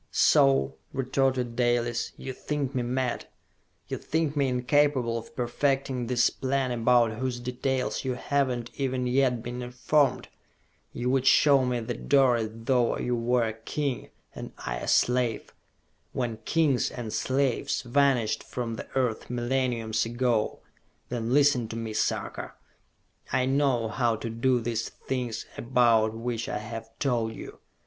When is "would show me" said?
11.11-11.81